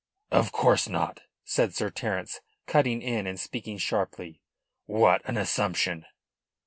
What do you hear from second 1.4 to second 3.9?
said Sir Terence, cutting in and speaking